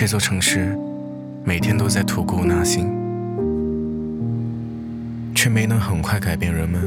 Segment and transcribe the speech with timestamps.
[0.00, 0.74] 这座城市
[1.44, 2.88] 每天都在吐故纳新，
[5.34, 6.80] 却没能很快改变人们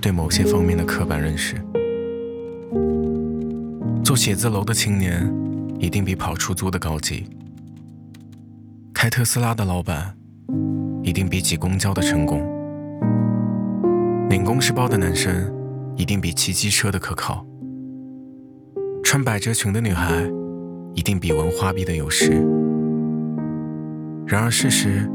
[0.00, 1.56] 对某些方面的刻板认识。
[4.04, 5.28] 做写字楼的青年
[5.80, 7.28] 一定比跑出租的高级，
[8.94, 10.14] 开特斯拉的老板
[11.02, 12.38] 一定比挤公交的成功，
[14.30, 15.52] 领公事包的男生
[15.96, 17.44] 一定比骑机车的可靠，
[19.02, 20.24] 穿百褶裙的女孩。
[20.96, 22.32] 一定比文花臂的有势。
[24.26, 25.08] 然而事实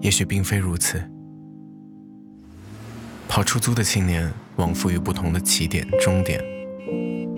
[0.00, 1.00] 也许并非如此。
[3.28, 6.42] 跑出租的青年往复于不同的起点、终点，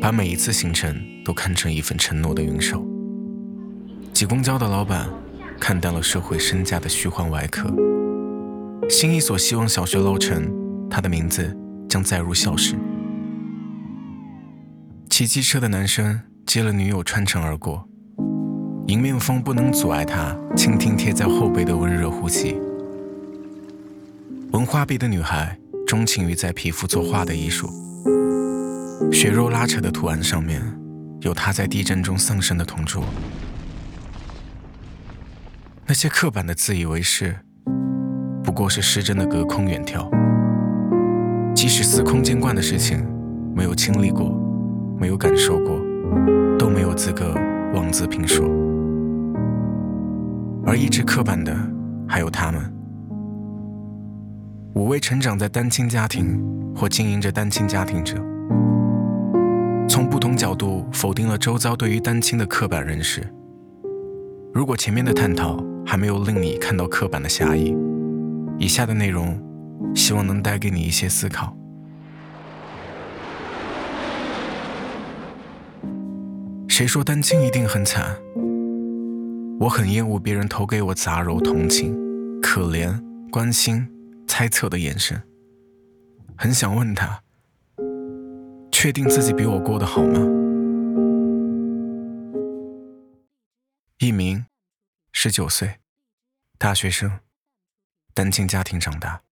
[0.01, 2.87] 把每一次行程都看成一份承诺的云手。
[4.12, 5.09] 挤公交的老板
[5.59, 7.69] 看淡了社会身价的虚幻外壳，
[8.89, 10.51] 新一所希望小学落成，
[10.89, 11.55] 他的名字
[11.89, 12.77] 将载入校史。
[15.11, 16.20] 骑机车的男生。
[16.46, 17.86] 接了女友穿城而过，
[18.86, 22.56] 迎面风不能阻碍他倾听贴在后背的温热呼吸。
[24.52, 25.58] 纹花臂的女孩
[25.89, 27.69] 钟情于在皮肤作画的艺术，
[29.12, 30.62] 血肉拉扯的图案上面
[31.20, 33.02] 有她在地震中丧生的同桌。
[35.84, 37.36] 那些刻板的自以为是，
[38.44, 40.08] 不过是失真的隔空远眺。
[41.56, 43.05] 即使司空见惯的事情，
[43.52, 44.30] 没有经历过，
[44.97, 45.84] 没有感受过。
[46.59, 47.34] 都没有资格
[47.75, 48.45] 妄自评说，
[50.64, 51.56] 而一直刻板的
[52.08, 52.73] 还有他们。
[54.75, 56.39] 五位成长在单亲家庭
[56.75, 58.17] 或经营着单亲家庭者，
[59.89, 63.27] 从不同角度否定了周遭对于单亲的刻板认识。
[64.53, 67.75] 如果前面的探讨还没有令你看到刻板的狭义，
[68.58, 69.39] 以下的内容
[69.95, 71.56] 希望能带给你一些思考。
[76.77, 78.14] 谁说单亲一定很惨？
[79.58, 81.94] 我很厌恶别人投给我杂糅同情、
[82.42, 83.89] 可怜、关心、
[84.28, 85.18] 猜测的眼神。
[86.36, 87.23] 很想问他：
[88.70, 90.20] 确定自己比我过得好吗？
[93.98, 94.45] 艺名，
[95.12, 95.77] 十九岁，
[96.58, 97.11] 大学生，
[98.12, 99.22] 单亲家庭长大。